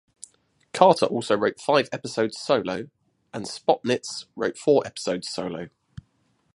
[0.73, 2.89] Carter also wrote five episodes solo,
[3.35, 5.69] and Spotnitz wrote four episodes solo.